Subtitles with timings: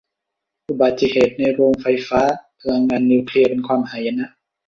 [0.67, 2.21] อุบัติเหตุในโรงไฟฟ้า
[2.59, 4.27] พลังงานนิวเคลียร์เป็นความหายนะ